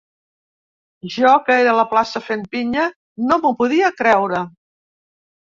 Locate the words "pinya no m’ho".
2.55-3.55